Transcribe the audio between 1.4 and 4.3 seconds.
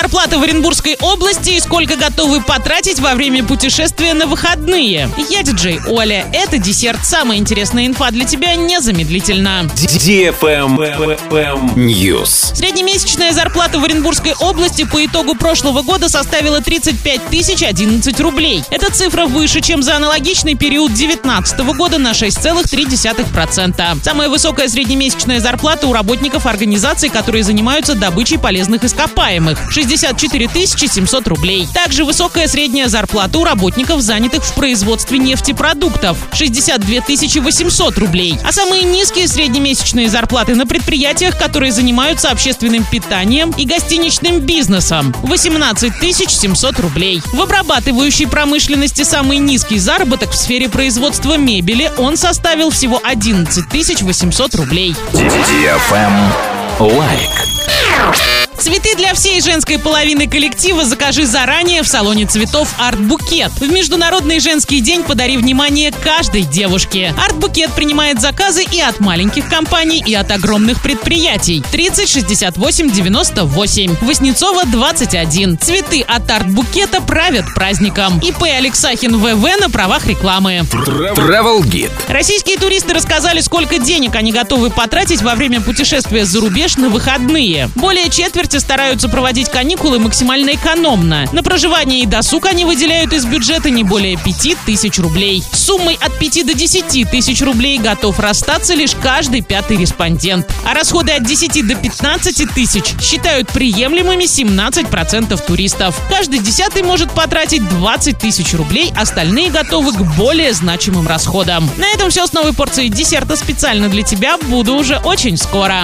и сколько готовы потратить во время путешествия на